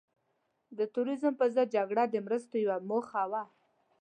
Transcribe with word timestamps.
د 0.77 0.79
تروریزم 0.93 1.33
په 1.39 1.45
ضد 1.55 1.67
جګړه 1.75 2.03
د 2.09 2.15
مرستو 2.25 2.55
یوه 2.65 2.77
موخه 2.89 3.23
وه. 3.31 3.43